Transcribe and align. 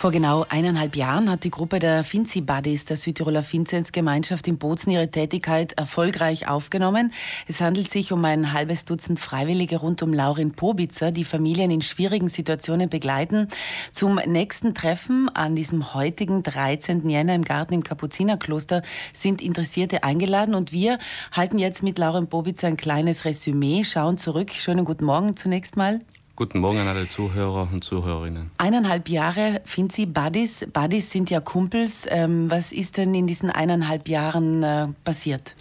Vor 0.00 0.12
genau 0.12 0.46
eineinhalb 0.48 0.96
Jahren 0.96 1.28
hat 1.28 1.44
die 1.44 1.50
Gruppe 1.50 1.78
der 1.78 2.04
Finzi 2.04 2.40
Buddies 2.40 2.86
der 2.86 2.96
Südtiroler 2.96 3.44
Vinzenzgemeinschaft 3.44 4.48
in 4.48 4.56
Bozen 4.56 4.92
ihre 4.92 5.10
Tätigkeit 5.10 5.74
erfolgreich 5.74 6.48
aufgenommen. 6.48 7.12
Es 7.46 7.60
handelt 7.60 7.90
sich 7.90 8.10
um 8.10 8.24
ein 8.24 8.54
halbes 8.54 8.86
Dutzend 8.86 9.20
Freiwillige 9.20 9.76
rund 9.76 10.02
um 10.02 10.14
Laurin 10.14 10.52
Pobitzer, 10.52 11.12
die 11.12 11.24
Familien 11.24 11.70
in 11.70 11.82
schwierigen 11.82 12.30
Situationen 12.30 12.88
begleiten. 12.88 13.48
Zum 13.92 14.18
nächsten 14.24 14.74
Treffen 14.74 15.28
an 15.34 15.54
diesem 15.54 15.92
heutigen 15.92 16.42
13. 16.42 17.06
Jänner 17.10 17.34
im 17.34 17.44
Garten 17.44 17.74
im 17.74 17.84
Kapuzinerkloster 17.84 18.80
sind 19.12 19.42
Interessierte 19.42 20.02
eingeladen 20.02 20.54
und 20.54 20.72
wir 20.72 20.98
halten 21.30 21.58
jetzt 21.58 21.82
mit 21.82 21.98
Laurin 21.98 22.26
Pobitzer 22.26 22.68
ein 22.68 22.78
kleines 22.78 23.26
Resümee, 23.26 23.84
schauen 23.84 24.16
zurück. 24.16 24.52
Schönen 24.52 24.86
guten 24.86 25.04
Morgen 25.04 25.36
zunächst 25.36 25.76
mal. 25.76 26.00
Guten 26.40 26.60
Morgen 26.60 26.78
an 26.78 26.88
alle 26.88 27.06
Zuhörer 27.06 27.68
und 27.70 27.84
Zuhörerinnen. 27.84 28.50
Eineinhalb 28.56 29.10
Jahre 29.10 29.60
Finzi 29.66 30.06
Buddies. 30.06 30.66
Buddies 30.72 31.10
sind 31.10 31.28
ja 31.28 31.38
Kumpels. 31.38 32.06
Ähm, 32.08 32.50
was 32.50 32.72
ist 32.72 32.96
denn 32.96 33.14
in 33.14 33.26
diesen 33.26 33.50
eineinhalb 33.50 34.08
Jahren 34.08 34.62
äh, 34.62 34.88
passiert? 35.04 35.54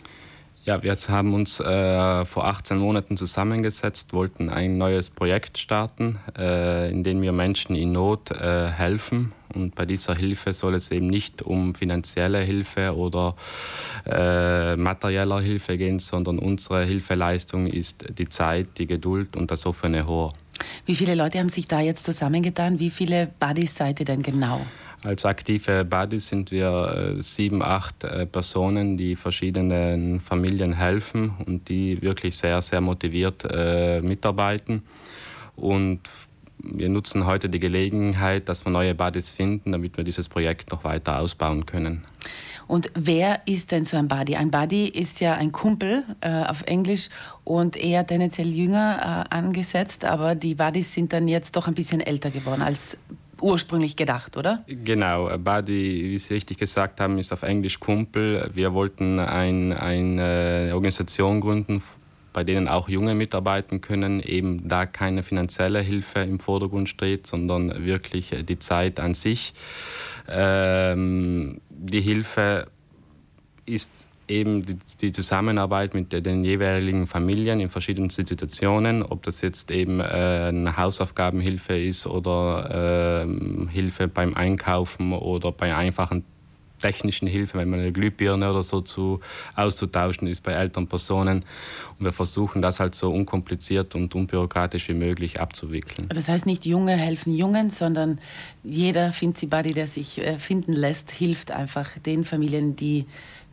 Ja, 0.64 0.82
wir 0.82 0.96
haben 0.96 1.34
uns 1.34 1.60
äh, 1.60 2.24
vor 2.24 2.46
18 2.46 2.78
Monaten 2.78 3.18
zusammengesetzt, 3.18 4.14
wollten 4.14 4.50
ein 4.50 4.78
neues 4.78 5.10
Projekt 5.10 5.58
starten, 5.58 6.18
äh, 6.38 6.90
in 6.90 7.04
dem 7.04 7.22
wir 7.22 7.34
Menschen 7.34 7.76
in 7.76 7.92
Not 7.92 8.32
äh, 8.32 8.70
helfen. 8.70 9.34
Und 9.54 9.76
bei 9.76 9.86
dieser 9.86 10.16
Hilfe 10.16 10.54
soll 10.54 10.76
es 10.76 10.92
eben 10.92 11.08
nicht 11.08 11.42
um 11.42 11.74
finanzielle 11.76 12.40
Hilfe 12.40 12.96
oder 12.96 13.36
äh, 14.06 14.76
materieller 14.76 15.42
Hilfe 15.42 15.78
gehen, 15.78 16.00
sondern 16.00 16.40
unsere 16.40 16.86
Hilfeleistung 16.86 17.68
ist 17.68 18.06
die 18.18 18.30
Zeit, 18.30 18.68
die 18.78 18.88
Geduld 18.88 19.36
und 19.36 19.52
das 19.52 19.66
offene 19.66 20.06
Ohr. 20.08 20.34
Wie 20.86 20.96
viele 20.96 21.16
Leute 21.16 21.40
haben 21.40 21.50
sich 21.50 21.68
da 21.68 21.80
jetzt 21.80 22.04
zusammengetan? 22.04 22.80
Wie 22.80 22.90
viele 22.90 23.28
Buddies 23.40 23.76
seid 23.76 24.00
ihr 24.00 24.06
denn 24.06 24.22
genau? 24.22 24.66
Als 25.04 25.24
aktive 25.24 25.86
Buddies 25.86 26.28
sind 26.28 26.52
wir 26.52 27.16
äh, 27.18 27.22
sieben, 27.22 27.64
acht 27.64 28.04
äh, 28.04 28.26
Personen, 28.26 28.98
die 28.98 29.16
verschiedenen 29.16 30.20
Familien 30.20 30.74
helfen 30.74 31.36
und 31.46 31.70
die 31.70 32.02
wirklich 32.02 32.36
sehr, 32.36 32.62
sehr 32.62 32.82
motiviert 32.82 33.46
äh, 33.50 34.02
mitarbeiten. 34.02 34.84
Und 35.56 36.02
wir 36.62 36.90
nutzen 36.90 37.26
heute 37.26 37.50
die 37.50 37.60
Gelegenheit, 37.60 38.50
dass 38.50 38.66
wir 38.66 38.72
neue 38.72 38.96
Buddies 38.96 39.30
finden, 39.30 39.72
damit 39.72 39.98
wir 39.98 40.04
dieses 40.04 40.30
Projekt 40.30 40.72
noch 40.72 40.84
weiter 40.84 41.20
ausbauen 41.20 41.66
können. 41.66 42.06
Und 42.68 42.92
wer 42.94 43.42
ist 43.48 43.72
denn 43.72 43.84
so 43.84 43.98
ein 43.98 44.08
Buddy? 44.08 44.36
Ein 44.36 44.52
Buddy 44.52 44.88
ist 44.88 45.22
ja 45.22 45.34
ein 45.34 45.52
Kumpel 45.52 46.04
äh, 46.22 46.44
auf 46.44 46.62
Englisch 46.64 47.10
und 47.44 47.76
eher 47.76 48.06
tendenziell 48.06 48.48
jünger 48.48 49.26
äh, 49.32 49.36
angesetzt, 49.36 50.06
aber 50.06 50.36
die 50.36 50.54
Buddies 50.54 50.94
sind 50.94 51.12
dann 51.12 51.28
jetzt 51.28 51.56
doch 51.56 51.68
ein 51.68 51.74
bisschen 51.74 52.00
älter 52.00 52.30
geworden 52.30 52.62
als 52.62 52.96
ursprünglich 53.42 53.96
gedacht, 53.96 54.38
oder? 54.38 54.64
Genau, 54.68 55.36
Buddy, 55.38 56.12
wie 56.12 56.18
Sie 56.18 56.34
richtig 56.36 56.58
gesagt 56.58 57.00
haben, 57.00 57.18
ist 57.18 57.34
auf 57.34 57.44
Englisch 57.44 57.80
Kumpel. 57.80 58.52
Wir 58.54 58.74
wollten 58.74 59.20
ein, 59.20 59.74
eine 59.74 60.72
Organisation 60.74 61.42
gründen, 61.42 61.82
bei 62.40 62.46
denen 62.46 62.70
auch 62.70 62.88
Junge 62.88 63.16
mitarbeiten 63.16 63.82
können, 63.82 64.22
eben 64.22 64.66
da 64.66 64.86
keine 64.86 65.24
finanzielle 65.24 65.82
Hilfe 65.82 66.20
im 66.22 66.40
Vordergrund 66.40 66.88
steht, 66.88 67.28
sondern 67.28 67.84
wirklich 67.84 68.34
die 68.48 68.58
Zeit 68.60 69.02
an 69.02 69.14
sich. 69.14 69.54
Ähm, 70.30 71.60
die 71.70 72.00
Hilfe 72.00 72.68
ist 73.66 74.08
eben 74.30 74.66
die, 74.66 74.78
die, 75.02 75.12
Zusammenarbeit 75.12 75.94
mit 75.94 76.14
den 76.14 76.46
jeweiligen 76.46 77.08
Familien 77.08 77.60
in 77.60 77.70
verschiedenen 77.70 78.10
Situationen, 78.10 79.04
ob 79.04 79.24
das 79.24 79.42
jetzt 79.42 79.70
eben 79.70 80.00
äh, 80.00 80.04
eine 80.04 80.78
Hausaufgabenhilfe 80.78 81.78
ist 81.78 82.08
oder 82.08 83.26
äh, 83.28 83.70
Hilfe 83.70 84.08
beim 84.08 84.34
Einkaufen 84.34 85.12
oder 85.12 85.52
bei 85.52 85.76
einfachen 85.76 86.24
technischen 86.80 87.28
Hilfe, 87.28 87.58
wenn 87.58 87.70
man 87.70 87.80
eine 87.80 87.92
Glühbirne 87.92 88.50
oder 88.50 88.64
so 88.64 88.82
zu, 88.82 89.20
auszutauschen 89.56 90.28
ist 90.28 90.42
bei 90.42 90.54
älteren 90.54 90.88
Personen. 90.88 91.44
Und 91.98 92.06
wir 92.06 92.14
versuchen 92.14 92.62
das 92.62 92.80
halt 92.80 92.96
so 92.96 93.12
unkompliziert 93.12 93.96
und 93.96 94.16
unbürokratisch 94.16 94.88
wie 94.90 94.94
möglich 94.94 95.40
abzuwickeln. 95.40 96.10
Das 96.10 96.28
heißt 96.28 96.46
nicht 96.46 96.66
Junge 96.66 96.96
helfen 96.96 97.36
Jungen, 97.36 97.70
sondern 97.70 98.20
jeder 98.64 99.12
Finzi-Buddy, 99.12 99.74
der 99.74 99.88
sich 99.88 100.20
äh, 100.20 100.40
finden 100.40 100.74
lässt, 100.74 101.12
hilft 101.12 101.52
einfach 101.52 101.90
den 102.06 102.24
Familien, 102.24 102.76
die 102.76 103.06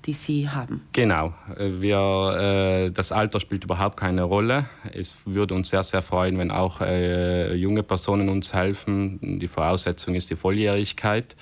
die 0.06 0.12
Sie 0.12 0.48
haben. 0.48 0.82
Genau. 0.92 1.34
Wir, 1.58 2.86
äh, 2.86 2.90
das 2.90 3.12
Alter 3.12 3.40
spielt 3.40 3.64
überhaupt 3.64 3.96
keine 3.96 4.22
Rolle. 4.22 4.66
Es 4.92 5.14
würde 5.24 5.54
uns 5.54 5.70
sehr, 5.70 5.82
sehr 5.82 6.02
freuen, 6.02 6.38
wenn 6.38 6.50
auch 6.50 6.80
äh, 6.80 7.54
junge 7.54 7.82
Personen 7.82 8.28
uns 8.28 8.54
helfen. 8.54 9.38
Die 9.40 9.48
Voraussetzung 9.48 10.14
ist 10.14 10.30
die 10.30 10.36
Volljährigkeit. 10.36 11.36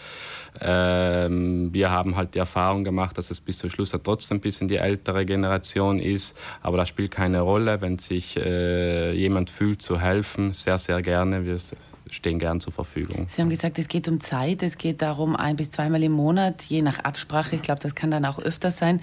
Ähm, 0.61 1.73
wir 1.73 1.91
haben 1.91 2.17
halt 2.17 2.35
die 2.35 2.39
Erfahrung 2.39 2.85
gemacht, 2.85 3.19
dass 3.19 3.31
es 3.31 3.41
bis 3.41 3.59
zum 3.59 3.71
Schluss 3.71 3.91
trotzdem 3.91 4.39
ein 4.39 4.41
bisschen 4.41 4.69
die 4.69 4.77
ältere 4.77 5.27
Generation 5.27 5.99
ist. 5.99 6.39
Aber 6.63 6.77
das 6.77 6.89
spielt 6.89 7.11
keine 7.11 7.41
Rolle, 7.41 7.81
wenn 7.81 7.99
sich 7.99 8.37
äh, 8.37 9.13
jemand 9.13 9.51
fühlt 9.51 9.83
zu 9.83 10.01
helfen, 10.01 10.53
sehr, 10.53 10.79
sehr 10.79 11.03
gerne. 11.03 11.45
Wir 11.45 11.59
stehen 12.15 12.39
gern 12.39 12.61
zur 12.61 12.73
Verfügung. 12.73 13.27
Sie 13.29 13.41
haben 13.41 13.51
gesagt, 13.51 13.79
es 13.79 13.89
geht 13.89 14.09
um 14.09 14.21
Zeit, 14.21 14.63
es 14.63 14.79
geht 14.79 15.03
darum 15.03 15.37
ein 15.37 15.57
bis 15.57 15.71
zweimal 15.71 16.03
im 16.03 16.13
Monat, 16.13 16.63
je 16.63 16.83
nach 16.83 17.01
Absprache. 17.01 17.57
Ich 17.57 17.63
glaube, 17.63 17.81
das 17.81 17.95
kann 17.95 18.11
dann 18.11 18.25
auch 18.25 18.39
öfter 18.39 18.71
sein. 18.71 19.01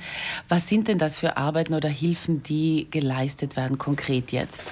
Was 0.50 0.68
sind 0.68 0.88
denn 0.88 0.98
das 0.98 1.18
für 1.18 1.38
Arbeiten 1.38 1.74
oder 1.74 1.90
Hilfen, 1.90 2.44
die 2.44 2.88
geleistet 2.90 3.56
werden, 3.56 3.78
konkret 3.78 4.32
jetzt? 4.32 4.64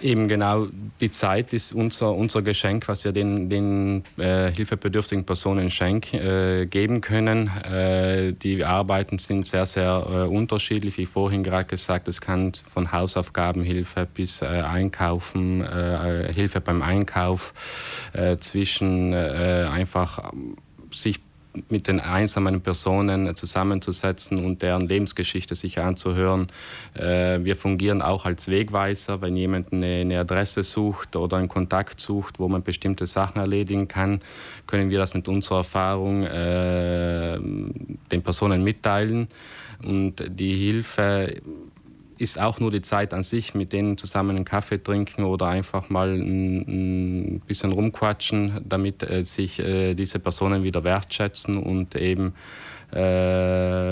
Eben 0.00 0.28
genau, 0.28 0.68
die 1.00 1.10
Zeit 1.10 1.52
ist 1.52 1.72
unser, 1.72 2.14
unser 2.14 2.42
Geschenk, 2.42 2.88
was 2.88 3.04
wir 3.04 3.12
den, 3.12 3.50
den 3.50 4.04
äh, 4.16 4.52
hilfebedürftigen 4.52 5.24
Personen 5.24 5.70
schenk, 5.70 6.14
äh, 6.14 6.66
geben 6.66 7.00
können. 7.00 7.48
Äh, 7.64 8.32
die 8.32 8.64
Arbeiten 8.64 9.18
sind 9.18 9.46
sehr, 9.46 9.66
sehr 9.66 10.06
äh, 10.08 10.34
unterschiedlich. 10.34 10.98
Wie 10.98 11.06
vorhin 11.06 11.42
gerade 11.42 11.64
gesagt, 11.64 12.08
es 12.08 12.20
kann 12.20 12.52
von 12.54 12.92
Hausaufgabenhilfe 12.92 14.06
bis 14.12 14.42
äh, 14.42 14.46
Einkaufen, 14.46 15.62
äh, 15.62 16.32
Hilfe 16.32 16.60
beim 16.60 16.82
Einkauf, 16.82 17.54
zwischen 18.40 19.12
einfach 19.14 20.32
sich 20.90 21.20
mit 21.68 21.88
den 21.88 22.00
einsamen 22.00 22.60
Personen 22.60 23.34
zusammenzusetzen 23.34 24.44
und 24.44 24.62
deren 24.62 24.86
Lebensgeschichte 24.88 25.54
sich 25.54 25.80
anzuhören. 25.80 26.48
Äh, 26.94 27.42
wir 27.42 27.56
fungieren 27.56 28.02
auch 28.02 28.24
als 28.24 28.48
Wegweiser, 28.48 29.20
wenn 29.20 29.36
jemand 29.36 29.72
eine, 29.72 30.18
Adresse 30.18 30.62
sucht 30.62 31.16
oder 31.16 31.36
einen 31.36 31.48
Kontakt 31.48 32.00
sucht, 32.00 32.38
wo 32.38 32.48
man 32.48 32.62
bestimmte 32.62 33.06
Sachen 33.06 33.40
erledigen 33.40 33.88
kann, 33.88 34.20
können 34.66 34.90
wir 34.90 34.98
das 34.98 35.14
mit 35.14 35.28
unserer 35.28 35.58
Erfahrung 35.58 36.24
äh, 36.24 37.38
den 37.38 38.22
Personen 38.22 38.62
mitteilen. 38.62 39.28
Und 39.84 40.16
die 40.28 40.56
Hilfe 40.56 41.40
ist 42.18 42.38
auch 42.38 42.60
nur 42.60 42.70
die 42.70 42.82
Zeit 42.82 43.14
an 43.14 43.22
sich, 43.22 43.54
mit 43.54 43.72
denen 43.72 43.96
zusammen 43.96 44.36
einen 44.36 44.44
Kaffee 44.44 44.82
trinken 44.82 45.24
oder 45.24 45.46
einfach 45.46 45.88
mal 45.88 46.10
ein, 46.10 47.36
ein 47.36 47.40
bisschen 47.40 47.72
rumquatschen, 47.72 48.60
damit 48.68 49.02
äh, 49.02 49.24
sich 49.24 49.58
äh, 49.60 49.94
diese 49.94 50.18
Personen 50.18 50.62
wieder 50.64 50.84
wertschätzen 50.84 51.56
und 51.56 51.94
eben 51.94 52.34
äh, 52.90 52.96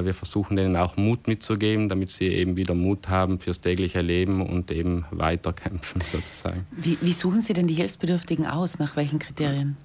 wir 0.04 0.14
versuchen 0.14 0.56
denen 0.56 0.76
auch 0.76 0.96
Mut 0.96 1.28
mitzugeben, 1.28 1.88
damit 1.88 2.08
sie 2.08 2.28
eben 2.28 2.56
wieder 2.56 2.74
Mut 2.74 3.08
haben 3.08 3.38
fürs 3.38 3.60
tägliche 3.60 4.00
Leben 4.00 4.40
und 4.40 4.70
eben 4.70 5.04
weiterkämpfen 5.10 6.00
sozusagen. 6.12 6.66
Wie, 6.70 6.96
wie 7.00 7.12
suchen 7.12 7.42
Sie 7.42 7.52
denn 7.52 7.66
die 7.66 7.74
Hilfsbedürftigen 7.74 8.46
aus? 8.46 8.78
Nach 8.78 8.96
welchen 8.96 9.18
Kriterien? 9.18 9.76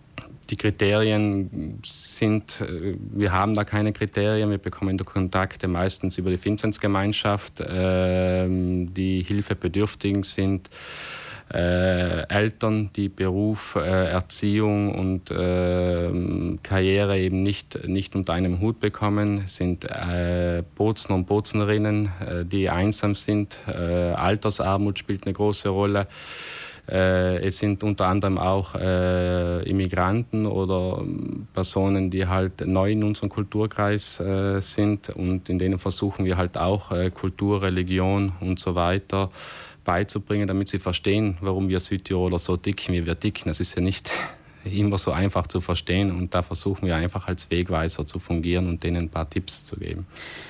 Die 0.51 0.57
Kriterien 0.57 1.79
sind, 1.85 2.59
äh, 2.59 2.95
wir 3.13 3.31
haben 3.31 3.53
da 3.53 3.63
keine 3.63 3.93
Kriterien, 3.93 4.49
wir 4.49 4.57
bekommen 4.57 4.97
die 4.97 5.05
Kontakte 5.05 5.69
meistens 5.69 6.17
über 6.17 6.29
die 6.29 6.43
Vinzenzgemeinschaft, 6.43 7.63
ähm, 7.65 8.93
die 8.93 9.23
hilfebedürftig 9.23 10.25
sind. 10.25 10.69
Äh, 11.53 12.27
Eltern, 12.29 12.91
die 12.95 13.09
Beruf, 13.09 13.75
äh, 13.75 13.79
Erziehung 13.79 14.95
und 14.95 15.31
äh, 15.31 16.09
Karriere 16.63 17.19
eben 17.19 17.43
nicht, 17.43 17.87
nicht 17.87 18.15
unter 18.15 18.33
einem 18.33 18.61
Hut 18.61 18.79
bekommen, 18.79 19.43
sind 19.47 19.83
äh, 19.83 20.63
Bozner 20.75 21.15
und 21.15 21.27
Boznerinnen, 21.27 22.09
äh, 22.25 22.45
die 22.45 22.69
einsam 22.69 23.15
sind. 23.15 23.57
Äh, 23.67 23.73
Altersarmut 23.73 24.99
spielt 24.99 25.25
eine 25.25 25.33
große 25.33 25.67
Rolle. 25.67 26.07
Äh, 26.91 27.37
es 27.45 27.57
sind 27.57 27.83
unter 27.83 28.07
anderem 28.07 28.37
auch 28.37 28.75
äh, 28.75 29.63
Immigranten 29.69 30.45
oder 30.45 30.99
ähm, 30.99 31.47
Personen, 31.53 32.11
die 32.11 32.27
halt 32.27 32.67
neu 32.67 32.91
in 32.91 33.03
unserem 33.03 33.29
Kulturkreis 33.29 34.19
äh, 34.19 34.59
sind 34.59 35.09
und 35.09 35.47
in 35.49 35.57
denen 35.57 35.79
versuchen 35.79 36.25
wir 36.25 36.37
halt 36.37 36.57
auch 36.57 36.91
Kultur, 37.13 37.61
Religion 37.61 38.33
und 38.41 38.59
so 38.59 38.75
weiter 38.75 39.29
beizubringen, 39.85 40.47
damit 40.47 40.67
sie 40.67 40.79
verstehen, 40.79 41.37
warum 41.41 41.69
wir 41.69 41.79
Südtiroler 41.79 42.39
so 42.39 42.57
dicken, 42.57 42.93
wie 42.93 43.05
wir 43.05 43.15
dicken. 43.15 43.47
Das 43.47 43.59
ist 43.59 43.75
ja 43.75 43.81
nicht 43.81 44.11
immer 44.63 44.97
so 44.97 45.11
einfach 45.11 45.47
zu 45.47 45.61
verstehen 45.61 46.11
und 46.11 46.33
da 46.33 46.43
versuchen 46.43 46.87
wir 46.87 46.95
einfach 46.95 47.27
als 47.27 47.49
Wegweiser 47.49 48.05
zu 48.05 48.19
fungieren 48.19 48.67
und 48.67 48.83
denen 48.83 49.05
ein 49.05 49.09
paar 49.09 49.29
Tipps 49.29 49.65
zu 49.65 49.77
geben. 49.77 50.05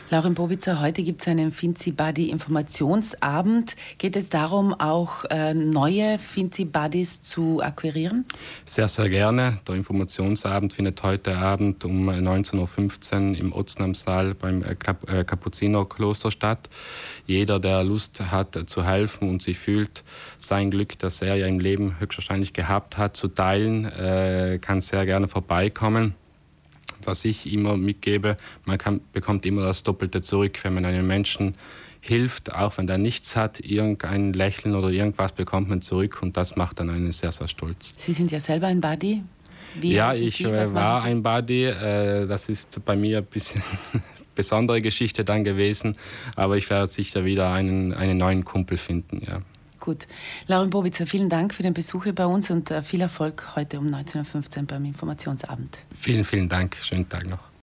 Lauren 0.10 0.34
Bobitzer, 0.34 0.82
heute 0.82 1.04
gibt 1.04 1.22
es 1.22 1.28
einen 1.30 1.54
Finzi 1.54 1.92
Buddy 1.92 2.32
Informationsabend. 2.32 3.78
Geht 3.98 4.18
es 4.18 4.28
darum, 4.28 4.74
auch 4.74 5.24
äh, 5.30 5.54
neue 5.54 6.20
Finzi 6.20 6.66
Buddies 6.66 7.22
zu 7.22 7.62
akquirieren? 7.62 8.26
Sehr, 8.66 8.90
sehr 8.90 9.08
gerne. 9.08 9.60
Der 9.66 9.76
Informationsabend 9.76 10.74
findet 10.74 11.02
heute 11.04 11.38
Abend 11.38 11.86
um 11.86 12.10
19.15 12.10 13.32
Uhr 13.32 13.38
im 13.38 13.54
Otznamsaal 13.54 14.36
beim 14.36 14.64
äh, 14.64 14.76
äh, 15.08 15.24
Kapuzinerkloster 15.24 16.30
statt. 16.30 16.70
Jeder, 17.26 17.62
der 17.62 17.86
Lust 17.86 18.20
hat 18.32 18.58
zu 18.66 18.86
helfen 18.86 19.30
und 19.30 19.42
sich 19.42 19.58
fühlt, 19.60 20.04
sein 20.38 20.72
Glück, 20.72 21.00
das 21.00 21.22
er 21.22 21.36
ja 21.36 21.48
im 21.48 21.60
Leben 21.60 22.00
höchstwahrscheinlich 22.00 22.52
gehabt 22.52 22.98
hat, 22.98 23.16
zu 23.16 23.30
teilen, 23.30 23.86
äh, 24.02 24.58
kann 24.60 24.82
sehr 24.82 25.06
gerne 25.06 25.28
vorbeikommen. 25.28 26.16
Was 27.04 27.26
ich 27.26 27.52
immer 27.52 27.78
mitgebe, 27.78 28.38
man 28.66 28.78
kann, 28.78 29.02
bekommt 29.12 29.46
immer 29.46 29.64
das 29.64 29.84
Doppelte 29.84 30.22
zurück, 30.22 30.60
wenn 30.64 30.74
man 30.74 30.86
einem 30.86 31.08
Menschen 31.08 31.56
hilft, 32.00 32.54
auch 32.54 32.78
wenn 32.78 32.88
der 32.88 32.98
nichts 32.98 33.36
hat, 33.36 33.60
irgendein 33.60 34.34
Lächeln 34.34 34.76
oder 34.76 34.90
irgendwas 34.90 35.32
bekommt 35.32 35.70
man 35.70 35.82
zurück 35.82 36.22
und 36.22 36.36
das 36.36 36.56
macht 36.56 36.80
dann 36.80 36.90
einen 36.90 37.12
sehr, 37.12 37.32
sehr 37.32 37.48
stolz. 37.48 37.94
Sie 37.98 38.14
sind 38.14 38.32
ja 38.32 38.40
selber 38.40 38.68
ein 38.68 38.82
Buddy. 38.82 39.22
Wie 39.80 39.94
ja, 39.94 40.14
ich 40.14 40.38
Sie, 40.38 40.46
äh, 40.46 40.74
war 40.74 41.04
ein 41.04 41.24
Buddy. 41.24 41.66
Äh, 41.66 42.28
das 42.28 42.50
ist 42.50 42.84
bei 42.84 42.96
mir 42.96 43.20
ein 43.20 43.26
bisschen 43.26 43.62
besondere 44.36 44.82
Geschichte 44.82 45.24
dann 45.24 45.44
gewesen, 45.44 45.96
aber 46.36 46.58
ich 46.58 46.70
werde 46.70 46.88
sicher 46.88 47.24
wieder 47.24 47.52
einen, 47.52 47.94
einen 47.94 48.18
neuen 48.18 48.44
Kumpel 48.44 48.78
finden. 48.78 49.22
Ja. 49.26 49.42
Gut. 49.82 50.08
Lauren 50.48 50.70
Bobitzer, 50.70 51.06
vielen 51.06 51.28
Dank 51.28 51.54
für 51.54 51.64
den 51.64 51.74
Besuch 51.74 52.06
hier 52.06 52.16
bei 52.16 52.26
uns 52.26 52.50
und 52.50 52.72
äh, 52.72 52.84
viel 52.84 53.02
Erfolg 53.02 53.56
heute 53.56 53.80
um 53.80 53.88
19.15 53.88 54.60
Uhr 54.60 54.64
beim 54.68 54.86
Informationsabend. 54.86 55.80
Vielen, 55.94 56.24
vielen 56.24 56.48
Dank. 56.48 56.78
Schönen 56.80 57.10
Tag 57.10 57.28
noch. 57.28 57.52